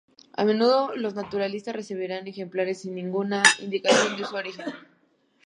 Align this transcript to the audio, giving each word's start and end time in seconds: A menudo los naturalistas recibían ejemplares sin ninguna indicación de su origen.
A 0.33 0.43
menudo 0.45 0.95
los 0.95 1.13
naturalistas 1.13 1.75
recibían 1.75 2.25
ejemplares 2.27 2.81
sin 2.81 2.95
ninguna 2.95 3.43
indicación 3.61 4.17
de 4.17 4.25
su 4.25 4.35
origen. 4.35 4.73